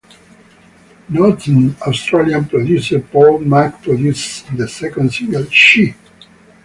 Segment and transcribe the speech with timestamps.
[1.09, 5.93] Noted Australian producer Paul Mac produced the second single "She".